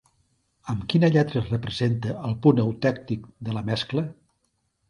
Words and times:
Amb 0.71 0.85
quina 0.93 1.09
lletra 1.15 1.37
es 1.43 1.51
representa 1.55 2.15
al 2.31 2.33
punt 2.47 2.65
eutèctic 2.65 3.29
de 3.49 3.59
la 3.59 3.65
mescla? 3.73 4.09